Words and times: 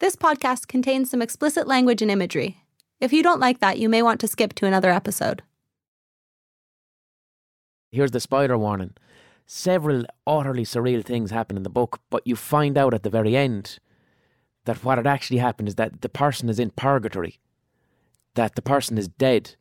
This 0.00 0.14
podcast 0.14 0.68
contains 0.68 1.10
some 1.10 1.20
explicit 1.20 1.66
language 1.66 2.02
and 2.02 2.10
imagery. 2.10 2.62
If 3.00 3.12
you 3.12 3.20
don't 3.22 3.40
like 3.40 3.58
that, 3.58 3.80
you 3.80 3.88
may 3.88 4.00
want 4.00 4.20
to 4.20 4.28
skip 4.28 4.54
to 4.54 4.66
another 4.66 4.92
episode. 4.92 5.42
Here's 7.90 8.12
the 8.12 8.20
spoiler 8.20 8.56
warning. 8.56 8.94
Several 9.46 10.04
utterly 10.24 10.64
surreal 10.64 11.04
things 11.04 11.32
happen 11.32 11.56
in 11.56 11.64
the 11.64 11.70
book, 11.70 12.00
but 12.10 12.24
you 12.24 12.36
find 12.36 12.78
out 12.78 12.94
at 12.94 13.02
the 13.02 13.10
very 13.10 13.36
end 13.36 13.80
that 14.66 14.84
what 14.84 14.98
had 14.98 15.06
actually 15.06 15.38
happened 15.38 15.66
is 15.66 15.74
that 15.76 16.02
the 16.02 16.08
person 16.08 16.48
is 16.48 16.60
in 16.60 16.70
purgatory, 16.70 17.40
that 18.34 18.54
the 18.54 18.62
person 18.62 18.98
is 18.98 19.08
dead. 19.08 19.56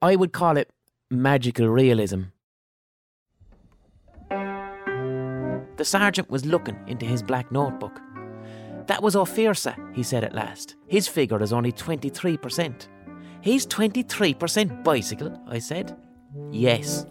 I 0.00 0.16
would 0.16 0.32
call 0.32 0.56
it 0.56 0.72
magical 1.10 1.68
realism. 1.68 2.22
The 4.30 5.84
sergeant 5.84 6.30
was 6.30 6.46
looking 6.46 6.78
into 6.86 7.04
his 7.04 7.22
black 7.22 7.52
notebook. 7.52 8.00
That 8.90 9.04
was 9.04 9.14
O'Feersa, 9.14 9.76
he 9.94 10.02
said 10.02 10.24
at 10.24 10.34
last. 10.34 10.74
His 10.88 11.06
figure 11.06 11.40
is 11.40 11.52
only 11.52 11.70
23%. 11.70 12.88
He's 13.40 13.64
23% 13.64 14.82
bicycle, 14.82 15.40
I 15.46 15.60
said. 15.60 15.96
Yes. 16.50 17.06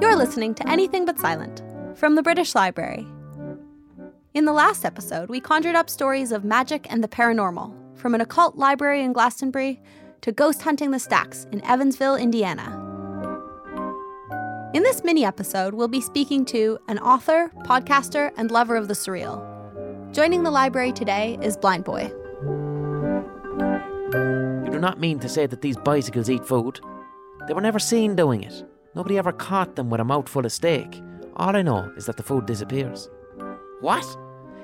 You're 0.00 0.14
listening 0.14 0.54
to 0.54 0.68
Anything 0.70 1.04
But 1.04 1.18
Silent 1.18 1.64
from 1.96 2.14
the 2.14 2.22
British 2.22 2.54
Library. 2.54 3.04
In 4.34 4.44
the 4.44 4.52
last 4.52 4.84
episode, 4.84 5.30
we 5.30 5.40
conjured 5.40 5.74
up 5.74 5.90
stories 5.90 6.30
of 6.30 6.44
magic 6.44 6.86
and 6.88 7.02
the 7.02 7.08
paranormal, 7.08 7.74
from 7.98 8.14
an 8.14 8.20
occult 8.20 8.54
library 8.54 9.02
in 9.02 9.12
Glastonbury 9.12 9.82
to 10.20 10.30
ghost 10.30 10.62
hunting 10.62 10.92
the 10.92 11.00
stacks 11.00 11.48
in 11.50 11.60
Evansville, 11.64 12.14
Indiana. 12.14 12.85
In 14.74 14.82
this 14.82 15.04
mini 15.04 15.24
episode, 15.24 15.74
we'll 15.74 15.88
be 15.88 16.00
speaking 16.00 16.44
to 16.46 16.78
an 16.88 16.98
author, 16.98 17.50
podcaster, 17.60 18.32
and 18.36 18.50
lover 18.50 18.76
of 18.76 18.88
the 18.88 18.94
surreal. 18.94 19.42
Joining 20.12 20.42
the 20.42 20.50
library 20.50 20.92
today 20.92 21.38
is 21.40 21.56
Blindboy. 21.56 22.10
You 24.64 24.70
do 24.70 24.78
not 24.78 24.98
mean 24.98 25.18
to 25.20 25.28
say 25.28 25.46
that 25.46 25.62
these 25.62 25.76
bicycles 25.76 26.28
eat 26.28 26.44
food? 26.44 26.80
They 27.46 27.54
were 27.54 27.60
never 27.60 27.78
seen 27.78 28.16
doing 28.16 28.42
it. 28.42 28.64
Nobody 28.94 29.18
ever 29.18 29.32
caught 29.32 29.76
them 29.76 29.88
with 29.88 30.00
a 30.00 30.04
mouthful 30.04 30.44
of 30.44 30.52
steak. 30.52 31.00
All 31.36 31.54
I 31.54 31.62
know 31.62 31.92
is 31.96 32.06
that 32.06 32.16
the 32.16 32.22
food 32.24 32.46
disappears. 32.46 33.08
What? 33.80 34.04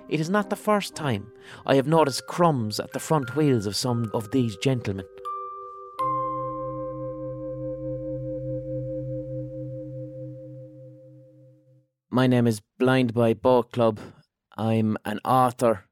It 0.09 0.21
is 0.21 0.29
not 0.29 0.51
the 0.51 0.57
first 0.57 0.95
time 0.95 1.33
I 1.65 1.77
have 1.77 1.87
noticed 1.87 2.27
crumbs 2.27 2.81
at 2.81 2.93
the 2.93 2.99
front 2.99 3.37
wheels 3.37 3.67
of 3.67 3.77
some 3.77 4.11
of 4.13 4.31
these 4.33 4.57
gentlemen. 4.57 5.07
My 12.15 12.27
name 12.27 12.47
is 12.47 12.61
Blindboy 12.79 13.37
Boatclub. 13.37 13.97
I'm 14.59 14.99
an 15.07 15.19
author. 15.25 15.87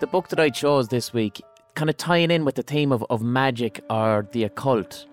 The 0.00 0.08
book 0.08 0.30
that 0.30 0.40
I 0.40 0.50
chose 0.50 0.88
this 0.88 1.12
week, 1.12 1.40
kind 1.76 1.88
of 1.88 1.96
tying 1.96 2.32
in 2.32 2.44
with 2.44 2.56
the 2.56 2.64
theme 2.64 2.90
of, 2.90 3.04
of 3.08 3.22
magic 3.22 3.80
or 3.88 4.26
the 4.32 4.42
occult, 4.42 5.06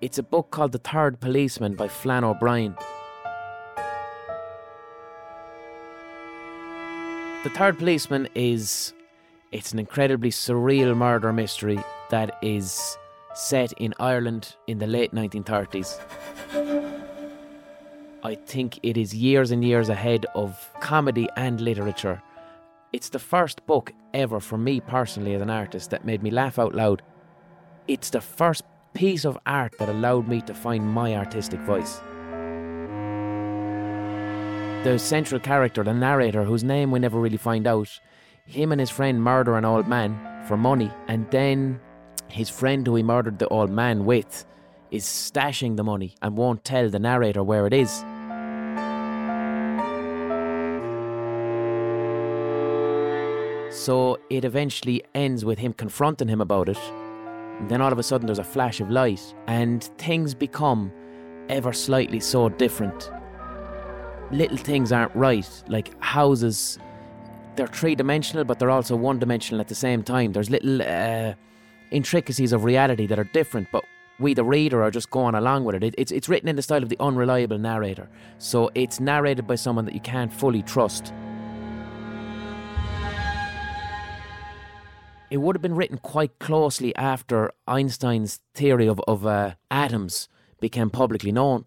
it's 0.00 0.16
a 0.16 0.22
book 0.22 0.50
called 0.50 0.72
The 0.72 0.78
Third 0.78 1.20
Policeman 1.20 1.74
by 1.74 1.88
Flann 1.88 2.24
O'Brien. 2.24 2.74
The 7.44 7.50
Third 7.50 7.78
Policeman 7.78 8.30
is 8.34 8.94
it's 9.52 9.74
an 9.74 9.78
incredibly 9.78 10.30
surreal 10.30 10.96
murder 10.96 11.34
mystery 11.34 11.78
that 12.08 12.38
is 12.40 12.96
set 13.34 13.72
in 13.74 13.92
Ireland 14.00 14.56
in 14.66 14.78
the 14.78 14.86
late 14.86 15.12
1930s. 15.12 16.87
I 18.24 18.34
think 18.34 18.80
it 18.82 18.96
is 18.96 19.14
years 19.14 19.52
and 19.52 19.64
years 19.64 19.88
ahead 19.88 20.26
of 20.34 20.68
comedy 20.80 21.28
and 21.36 21.60
literature. 21.60 22.20
It's 22.92 23.10
the 23.10 23.20
first 23.20 23.64
book 23.64 23.92
ever 24.12 24.40
for 24.40 24.58
me 24.58 24.80
personally 24.80 25.34
as 25.34 25.42
an 25.42 25.50
artist 25.50 25.90
that 25.90 26.04
made 26.04 26.20
me 26.20 26.32
laugh 26.32 26.58
out 26.58 26.74
loud. 26.74 27.02
It's 27.86 28.10
the 28.10 28.20
first 28.20 28.64
piece 28.92 29.24
of 29.24 29.38
art 29.46 29.78
that 29.78 29.88
allowed 29.88 30.26
me 30.26 30.40
to 30.42 30.54
find 30.54 30.84
my 30.84 31.14
artistic 31.14 31.60
voice. 31.60 32.00
The 34.82 34.98
central 34.98 35.40
character, 35.40 35.84
the 35.84 35.94
narrator, 35.94 36.42
whose 36.42 36.64
name 36.64 36.90
we 36.90 36.98
never 36.98 37.20
really 37.20 37.36
find 37.36 37.68
out, 37.68 38.00
him 38.46 38.72
and 38.72 38.80
his 38.80 38.90
friend 38.90 39.22
murder 39.22 39.56
an 39.56 39.64
old 39.64 39.86
man 39.86 40.44
for 40.48 40.56
money, 40.56 40.90
and 41.06 41.30
then 41.30 41.78
his 42.26 42.50
friend 42.50 42.84
who 42.84 42.96
he 42.96 43.02
murdered 43.04 43.38
the 43.38 43.48
old 43.48 43.70
man 43.70 44.04
with 44.04 44.44
is 44.90 45.04
stashing 45.04 45.76
the 45.76 45.84
money 45.84 46.14
and 46.22 46.36
won't 46.36 46.64
tell 46.64 46.88
the 46.88 46.98
narrator 46.98 47.42
where 47.42 47.66
it 47.66 47.72
is. 47.72 48.04
So 53.70 54.18
it 54.28 54.44
eventually 54.44 55.04
ends 55.14 55.44
with 55.44 55.58
him 55.58 55.72
confronting 55.72 56.28
him 56.28 56.40
about 56.40 56.68
it. 56.68 56.78
And 57.58 57.68
then 57.68 57.80
all 57.80 57.92
of 57.92 57.98
a 57.98 58.02
sudden 58.02 58.26
there's 58.26 58.38
a 58.38 58.44
flash 58.44 58.80
of 58.80 58.90
light, 58.90 59.34
and 59.46 59.82
things 59.98 60.34
become 60.34 60.92
ever 61.48 61.72
slightly 61.72 62.20
so 62.20 62.48
different. 62.48 63.10
Little 64.30 64.56
things 64.56 64.92
aren't 64.92 65.14
right, 65.14 65.48
like 65.68 66.00
houses. 66.02 66.78
They're 67.56 67.66
three 67.66 67.94
dimensional, 67.94 68.44
but 68.44 68.58
they're 68.58 68.70
also 68.70 68.94
one 68.94 69.18
dimensional 69.18 69.60
at 69.60 69.68
the 69.68 69.74
same 69.74 70.02
time. 70.02 70.32
There's 70.32 70.50
little 70.50 70.82
uh, 70.82 71.34
intricacies 71.90 72.52
of 72.52 72.64
reality 72.64 73.06
that 73.06 73.18
are 73.18 73.24
different, 73.24 73.68
but 73.72 73.84
we, 74.18 74.34
the 74.34 74.44
reader, 74.44 74.82
are 74.82 74.90
just 74.90 75.10
going 75.10 75.34
along 75.34 75.64
with 75.64 75.76
it. 75.76 75.84
it. 75.84 75.94
It's, 75.96 76.12
it's 76.12 76.28
written 76.28 76.48
in 76.48 76.56
the 76.56 76.62
style 76.62 76.82
of 76.82 76.88
the 76.88 77.00
unreliable 77.00 77.58
narrator. 77.58 78.08
So 78.38 78.70
it's 78.74 79.00
narrated 79.00 79.46
by 79.46 79.54
someone 79.54 79.84
that 79.84 79.94
you 79.94 80.00
can't 80.00 80.32
fully 80.32 80.62
trust. 80.62 81.12
It 85.30 85.36
would 85.36 85.54
have 85.54 85.62
been 85.62 85.76
written 85.76 85.98
quite 85.98 86.38
closely 86.38 86.96
after 86.96 87.52
Einstein's 87.66 88.40
theory 88.54 88.88
of, 88.88 89.00
of 89.06 89.26
uh, 89.26 89.54
atoms 89.70 90.28
became 90.58 90.90
publicly 90.90 91.32
known. 91.32 91.66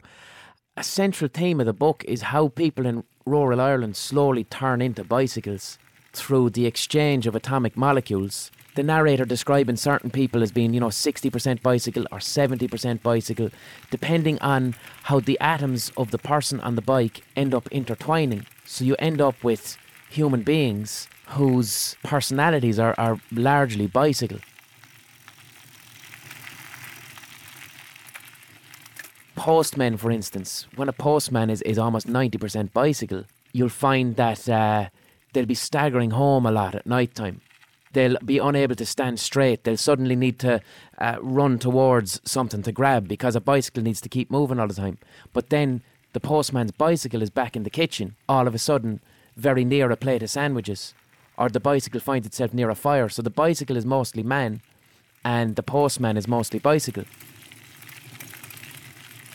A 0.76 0.84
central 0.84 1.30
theme 1.32 1.60
of 1.60 1.68
the 1.68 1.74
book 1.74 2.04
is 2.08 2.24
how 2.24 2.48
people 2.48 2.86
in 2.86 3.04
rural 3.26 3.62
Ireland 3.62 3.96
slowly 3.96 4.44
turn 4.44 4.82
into 4.82 5.04
bicycles 5.04 5.78
through 6.12 6.50
the 6.50 6.66
exchange 6.66 7.28
of 7.28 7.36
atomic 7.36 7.78
molecules 7.78 8.52
the 8.76 8.84
narrator 8.84 9.26
describing 9.26 9.76
certain 9.76 10.10
people 10.10 10.42
as 10.42 10.52
being, 10.52 10.74
you 10.74 10.80
know, 10.80 10.88
60% 10.88 11.62
bicycle 11.62 12.06
or 12.12 12.20
70% 12.20 13.02
bicycle, 13.02 13.50
depending 13.90 14.40
on 14.40 14.76
how 15.04 15.20
the 15.20 15.40
atoms 15.40 15.92
of 15.98 16.12
the 16.12 16.18
person 16.18 16.60
on 16.62 16.76
the 16.76 16.82
bike 16.82 17.24
end 17.36 17.54
up 17.54 17.68
intertwining. 17.72 18.46
So 18.66 18.86
you 18.86 18.96
end 18.98 19.20
up 19.20 19.44
with 19.44 19.78
human 20.10 20.44
beings 20.44 21.08
whose 21.28 21.96
personalities 22.04 22.80
are, 22.80 22.96
are 22.98 23.20
largely 23.32 23.88
bicycle. 23.88 24.40
Postmen, 29.36 29.98
for 29.98 30.12
instance, 30.12 30.68
when 30.76 30.88
a 30.88 30.94
postman 30.94 31.50
is, 31.50 31.62
is 31.64 31.80
almost 31.80 32.08
90% 32.08 32.72
bicycle, 32.74 33.24
you'll 33.54 33.70
find 33.70 34.16
that 34.16 34.48
uh, 34.48 34.90
they'll 35.34 35.46
be 35.46 35.56
staggering 35.56 36.12
home 36.12 36.46
a 36.46 36.52
lot 36.52 36.76
at 36.76 36.86
night 36.86 37.16
time 37.16 37.42
they'll 37.94 38.18
be 38.24 38.38
unable 38.38 38.76
to 38.76 38.86
stand 38.86 39.20
straight. 39.20 39.64
They'll 39.64 39.78
suddenly 39.78 40.16
need 40.16 40.40
to 40.40 40.62
uh, 40.98 41.18
run 41.22 41.60
towards 41.60 42.22
something 42.24 42.64
to 42.64 42.72
grab 42.72 43.08
because 43.08 43.36
a 43.36 43.42
bicycle 43.42 43.84
needs 43.84 44.02
to 44.02 44.10
keep 44.10 44.32
moving 44.32 44.60
all 44.60 44.68
the 44.68 44.74
time. 44.74 44.98
But 45.34 45.50
then 45.50 45.82
the 46.14 46.20
postman's 46.20 46.72
bicycle 46.72 47.22
is 47.22 47.30
back 47.30 47.56
in 47.56 47.64
the 47.64 47.70
kitchen, 47.70 48.16
all 48.28 48.48
of 48.48 48.56
a 48.56 48.60
sudden, 48.60 49.00
very 49.36 49.64
near 49.64 49.92
a 49.92 49.98
plate 49.98 50.24
of 50.24 50.30
sandwiches. 50.30 50.94
Or 51.38 51.50
the 51.50 51.60
bicycle 51.60 52.00
finds 52.00 52.28
itself 52.28 52.54
near 52.54 52.70
a 52.70 52.76
fire. 52.76 53.10
So 53.10 53.22
the 53.22 53.30
bicycle 53.30 53.78
is 53.78 53.86
mostly 53.86 54.24
man 54.24 54.62
and 55.24 55.56
the 55.56 55.64
postman 55.64 56.18
is 56.18 56.28
mostly 56.28 56.60
bicycle. 56.60 57.06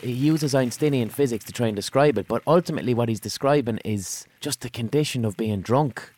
He 0.01 0.11
uses 0.11 0.53
Einsteinian 0.53 1.09
physics 1.09 1.43
to 1.45 1.51
try 1.51 1.67
and 1.67 1.75
describe 1.75 2.19
it, 2.19 2.27
but 2.27 2.43
ultimately, 2.45 2.93
what 2.93 3.09
he's 3.09 3.19
describing 3.19 3.79
is 3.83 4.27
just 4.39 4.61
the 4.61 4.69
condition 4.69 5.25
of 5.25 5.35
being 5.35 5.61
drunk 5.61 6.13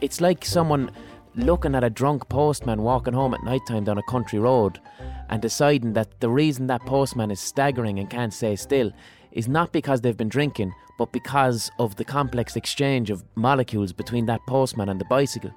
it's 0.00 0.20
like 0.20 0.44
someone 0.44 0.90
looking 1.34 1.74
at 1.74 1.84
a 1.84 1.90
drunk 1.90 2.28
postman 2.28 2.82
walking 2.82 3.14
home 3.14 3.34
at 3.34 3.42
night 3.44 3.60
time 3.68 3.84
down 3.84 3.98
a 3.98 4.02
country 4.04 4.38
road 4.38 4.80
and 5.28 5.40
deciding 5.42 5.92
that 5.92 6.20
the 6.20 6.28
reason 6.28 6.66
that 6.66 6.84
postman 6.86 7.30
is 7.30 7.40
staggering 7.40 7.98
and 7.98 8.10
can't 8.10 8.32
stay 8.32 8.56
still 8.56 8.90
is 9.32 9.46
not 9.46 9.72
because 9.72 10.00
they've 10.00 10.16
been 10.16 10.28
drinking, 10.28 10.72
but 10.98 11.12
because 11.12 11.70
of 11.78 11.94
the 11.96 12.04
complex 12.04 12.56
exchange 12.56 13.10
of 13.10 13.22
molecules 13.34 13.92
between 13.92 14.26
that 14.26 14.40
postman 14.48 14.88
and 14.88 15.00
the 15.00 15.04
bicycle. 15.04 15.52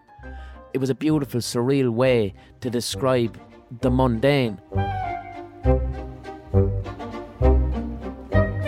It 0.73 0.77
was 0.77 0.89
a 0.89 0.95
beautiful, 0.95 1.41
surreal 1.41 1.89
way 1.89 2.33
to 2.61 2.69
describe 2.69 3.39
the 3.81 3.89
mundane. 3.89 4.59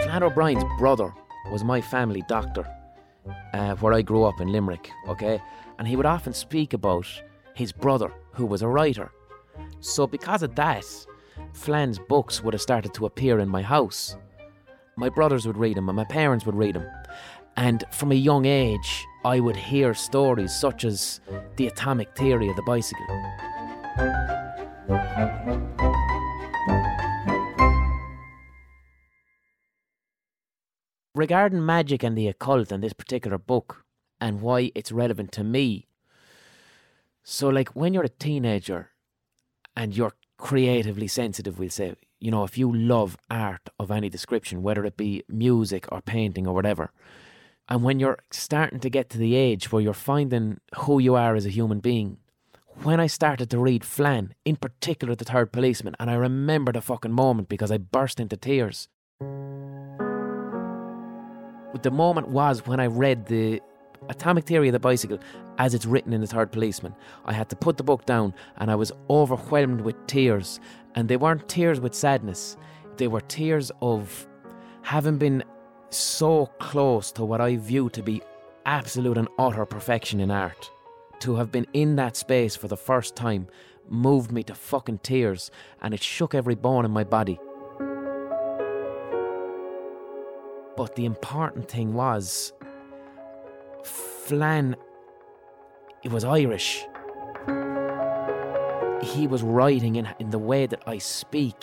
Flann 0.03 0.23
O'Brien's 0.23 0.63
brother 0.79 1.13
was 1.51 1.63
my 1.63 1.81
family 1.81 2.23
doctor 2.27 2.65
uh, 3.53 3.75
where 3.75 3.93
I 3.93 4.01
grew 4.01 4.23
up 4.23 4.41
in 4.41 4.51
Limerick, 4.51 4.89
okay? 5.07 5.41
And 5.77 5.87
he 5.87 5.95
would 5.95 6.05
often 6.05 6.33
speak 6.33 6.73
about 6.73 7.07
his 7.55 7.71
brother, 7.71 8.11
who 8.31 8.45
was 8.45 8.61
a 8.61 8.67
writer. 8.67 9.11
So, 9.79 10.07
because 10.07 10.43
of 10.43 10.55
that, 10.55 10.85
Flann's 11.53 11.99
books 11.99 12.43
would 12.43 12.53
have 12.53 12.61
started 12.61 12.93
to 12.95 13.05
appear 13.05 13.39
in 13.39 13.49
my 13.49 13.61
house. 13.61 14.17
My 14.95 15.09
brothers 15.09 15.45
would 15.45 15.57
read 15.57 15.77
them, 15.77 15.89
and 15.89 15.95
my 15.95 16.05
parents 16.05 16.45
would 16.45 16.55
read 16.55 16.75
them. 16.75 16.87
And 17.55 17.83
from 17.91 18.11
a 18.11 18.15
young 18.15 18.45
age, 18.45 19.05
I 19.25 19.39
would 19.39 19.55
hear 19.55 19.93
stories 19.93 20.53
such 20.55 20.85
as 20.85 21.21
the 21.57 21.67
atomic 21.67 22.15
theory 22.15 22.49
of 22.49 22.55
the 22.55 22.63
bicycle. 22.63 23.07
Regarding 31.15 31.63
magic 31.63 32.01
and 32.01 32.17
the 32.17 32.27
occult 32.27 32.71
and 32.71 32.83
this 32.83 32.93
particular 32.93 33.37
book 33.37 33.85
and 34.19 34.41
why 34.41 34.71
it's 34.73 34.91
relevant 34.91 35.31
to 35.33 35.43
me. 35.43 35.85
So, 37.23 37.49
like, 37.49 37.75
when 37.75 37.93
you're 37.93 38.03
a 38.03 38.09
teenager 38.09 38.89
and 39.77 39.95
you're 39.95 40.13
creatively 40.37 41.07
sensitive, 41.07 41.59
we'll 41.59 41.69
say, 41.69 41.93
you 42.19 42.31
know, 42.31 42.43
if 42.43 42.57
you 42.57 42.75
love 42.75 43.15
art 43.29 43.69
of 43.77 43.91
any 43.91 44.09
description, 44.09 44.63
whether 44.63 44.83
it 44.85 44.97
be 44.97 45.23
music 45.27 45.85
or 45.91 46.01
painting 46.01 46.47
or 46.47 46.55
whatever, 46.55 46.91
and 47.69 47.83
when 47.83 47.99
you're 47.99 48.19
starting 48.31 48.79
to 48.79 48.89
get 48.89 49.09
to 49.11 49.19
the 49.19 49.35
age 49.35 49.71
where 49.71 49.81
you're 49.83 49.93
finding 49.93 50.59
who 50.79 50.99
you 50.99 51.13
are 51.13 51.35
as 51.35 51.45
a 51.45 51.49
human 51.49 51.79
being, 51.79 52.17
when 52.81 52.99
I 52.99 53.05
started 53.05 53.51
to 53.51 53.59
read 53.59 53.85
Flann, 53.85 54.33
in 54.45 54.55
particular 54.55 55.13
The 55.13 55.25
Third 55.25 55.51
Policeman, 55.51 55.95
and 55.99 56.09
I 56.09 56.15
remember 56.15 56.71
the 56.71 56.81
fucking 56.81 57.11
moment 57.11 57.49
because 57.49 57.71
I 57.71 57.77
burst 57.77 58.19
into 58.19 58.35
tears. 58.35 58.89
The 61.81 61.91
moment 61.91 62.27
was 62.27 62.65
when 62.67 62.79
I 62.79 62.85
read 62.85 63.25
the 63.25 63.59
Atomic 64.09 64.45
Theory 64.45 64.67
of 64.67 64.73
the 64.73 64.79
Bicycle 64.79 65.17
as 65.57 65.73
it's 65.73 65.85
written 65.85 66.13
in 66.13 66.21
The 66.21 66.27
Third 66.27 66.51
Policeman. 66.51 66.95
I 67.25 67.33
had 67.33 67.49
to 67.49 67.55
put 67.55 67.77
the 67.77 67.83
book 67.83 68.05
down 68.05 68.33
and 68.57 68.69
I 68.69 68.75
was 68.75 68.91
overwhelmed 69.09 69.81
with 69.81 69.95
tears. 70.07 70.59
And 70.95 71.09
they 71.09 71.17
weren't 71.17 71.49
tears 71.49 71.79
with 71.79 71.95
sadness, 71.95 72.57
they 72.97 73.07
were 73.07 73.21
tears 73.21 73.71
of 73.81 74.27
having 74.83 75.17
been 75.17 75.43
so 75.89 76.47
close 76.59 77.11
to 77.13 77.25
what 77.25 77.41
I 77.41 77.55
view 77.57 77.89
to 77.89 78.03
be 78.03 78.21
absolute 78.65 79.17
and 79.17 79.27
utter 79.39 79.65
perfection 79.65 80.19
in 80.19 80.29
art. 80.29 80.69
To 81.21 81.35
have 81.35 81.51
been 81.51 81.67
in 81.73 81.95
that 81.95 82.15
space 82.15 82.55
for 82.55 82.67
the 82.67 82.77
first 82.77 83.15
time 83.15 83.47
moved 83.89 84.31
me 84.31 84.43
to 84.43 84.53
fucking 84.53 84.99
tears 84.99 85.49
and 85.81 85.93
it 85.93 86.03
shook 86.03 86.35
every 86.35 86.55
bone 86.55 86.85
in 86.85 86.91
my 86.91 87.03
body. 87.03 87.39
But 90.83 90.97
the 90.97 91.05
important 91.05 91.69
thing 91.69 91.93
was, 91.93 92.51
Flann, 93.85 94.75
it 96.03 96.11
was 96.11 96.25
Irish. 96.25 96.83
He 99.01 99.25
was 99.25 99.43
writing 99.43 99.95
in, 99.95 100.09
in 100.19 100.31
the 100.31 100.39
way 100.39 100.65
that 100.65 100.83
I 100.85 100.97
speak. 100.97 101.55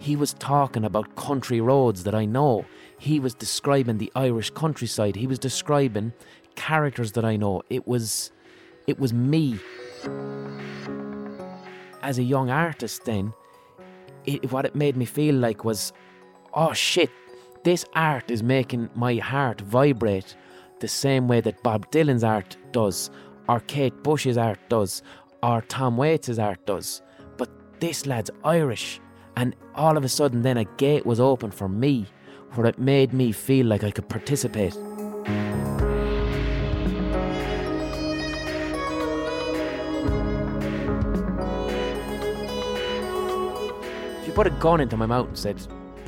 He 0.00 0.16
was 0.16 0.32
talking 0.32 0.84
about 0.84 1.14
country 1.14 1.60
roads 1.60 2.02
that 2.02 2.16
I 2.16 2.24
know. 2.24 2.64
He 2.98 3.20
was 3.20 3.32
describing 3.32 3.98
the 3.98 4.10
Irish 4.16 4.50
countryside. 4.50 5.14
He 5.14 5.28
was 5.28 5.38
describing 5.38 6.12
characters 6.56 7.12
that 7.12 7.24
I 7.24 7.36
know. 7.36 7.62
It 7.70 7.86
was 7.86 8.32
it 8.88 8.98
was 8.98 9.12
me. 9.12 9.60
As 12.02 12.18
a 12.18 12.24
young 12.24 12.50
artist 12.50 13.04
then, 13.04 13.34
it, 14.24 14.50
what 14.50 14.64
it 14.64 14.74
made 14.74 14.96
me 14.96 15.04
feel 15.04 15.36
like 15.36 15.64
was 15.64 15.92
oh 16.54 16.72
shit, 16.72 17.10
this 17.64 17.84
art 17.94 18.30
is 18.30 18.42
making 18.42 18.90
my 18.94 19.14
heart 19.16 19.60
vibrate 19.60 20.36
the 20.80 20.88
same 20.88 21.28
way 21.28 21.40
that 21.40 21.62
Bob 21.62 21.88
Dylan's 21.92 22.24
art 22.24 22.56
does, 22.72 23.08
or 23.48 23.60
Kate 23.60 24.02
Bush's 24.02 24.36
art 24.36 24.58
does, 24.68 25.02
or 25.44 25.62
Tom 25.62 25.96
Waits' 25.96 26.38
art 26.38 26.66
does. 26.66 27.02
But 27.36 27.50
this 27.78 28.04
lad's 28.04 28.30
Irish, 28.42 29.00
and 29.36 29.54
all 29.76 29.96
of 29.96 30.04
a 30.04 30.08
sudden, 30.08 30.42
then 30.42 30.56
a 30.56 30.64
gate 30.64 31.06
was 31.06 31.20
open 31.20 31.52
for 31.52 31.68
me 31.68 32.06
where 32.54 32.66
it 32.66 32.80
made 32.80 33.12
me 33.12 33.30
feel 33.30 33.66
like 33.66 33.84
I 33.84 33.92
could 33.92 34.08
participate. 34.08 34.76
If 44.20 44.26
you 44.26 44.32
put 44.34 44.48
a 44.48 44.56
gun 44.58 44.80
into 44.80 44.96
my 44.96 45.06
mouth 45.06 45.28
and 45.28 45.38
said, 45.38 45.60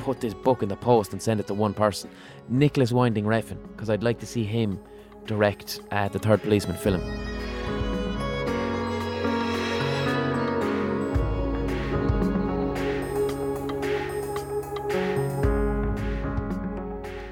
put 0.05 0.21
this 0.21 0.35
book 0.35 0.61
in 0.61 0.69
the 0.69 0.75
post 0.75 1.13
and 1.13 1.21
send 1.21 1.39
it 1.39 1.47
to 1.47 1.53
one 1.55 1.73
person, 1.73 2.11
Nicolas 2.47 2.91
Winding 2.91 3.25
Refn, 3.25 3.57
because 3.69 3.89
I'd 3.89 4.03
like 4.03 4.19
to 4.19 4.27
see 4.27 4.43
him 4.43 4.79
direct 5.25 5.79
uh, 5.89 6.07
the 6.09 6.19
Third 6.19 6.43
Policeman 6.43 6.77
film. 6.77 7.01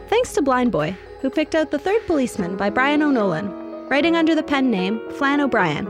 Thanks 0.09 0.33
to 0.33 0.41
Blindboy, 0.41 0.95
who 1.21 1.29
picked 1.29 1.53
out 1.53 1.69
The 1.69 1.77
Third 1.77 2.05
Policeman 2.07 2.57
by 2.57 2.71
Brian 2.71 3.03
O'Nolan, 3.03 3.87
writing 3.87 4.15
under 4.15 4.33
the 4.33 4.41
pen 4.41 4.71
name 4.71 4.99
Flann 5.11 5.41
O'Brien. 5.41 5.85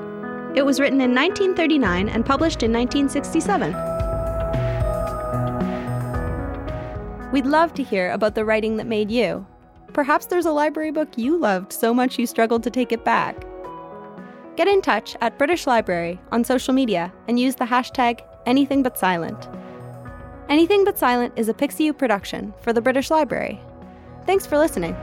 It 0.53 0.65
was 0.65 0.81
written 0.81 0.99
in 0.99 1.15
1939 1.15 2.09
and 2.09 2.25
published 2.25 2.61
in 2.61 2.73
1967. 2.73 3.92
We'd 7.33 7.47
love 7.47 7.73
to 7.73 7.83
hear 7.83 8.11
about 8.11 8.35
the 8.35 8.45
writing 8.45 8.77
that 8.77 8.85
made 8.85 9.09
you. 9.09 9.43
Perhaps 9.91 10.27
there's 10.27 10.45
a 10.45 10.51
library 10.51 10.91
book 10.91 11.17
you 11.17 11.35
loved 11.35 11.73
so 11.73 11.91
much 11.91 12.19
you 12.19 12.27
struggled 12.27 12.61
to 12.61 12.69
take 12.69 12.91
it 12.91 13.03
back. 13.03 13.43
Get 14.55 14.67
in 14.67 14.83
touch 14.83 15.15
at 15.19 15.39
British 15.39 15.65
Library 15.65 16.21
on 16.31 16.43
social 16.43 16.75
media 16.75 17.11
and 17.27 17.39
use 17.39 17.55
the 17.55 17.65
hashtag 17.65 18.21
AnythingButSilent. 18.45 19.49
Anything 20.47 20.85
But 20.85 20.99
Silent 20.99 21.33
is 21.35 21.49
a 21.49 21.55
Pixiu 21.55 21.97
production 21.97 22.53
for 22.61 22.71
the 22.71 22.81
British 22.81 23.09
Library. 23.09 23.59
Thanks 24.27 24.45
for 24.45 24.59
listening. 24.59 24.95